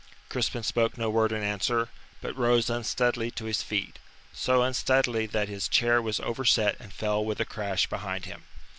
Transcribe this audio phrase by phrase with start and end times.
[0.29, 1.89] Crispin spoke no word in answer,
[2.21, 3.99] but rose unsteadily to his feet,
[4.33, 8.41] so unsteadily that his chair was overset and fell with a crash behind him.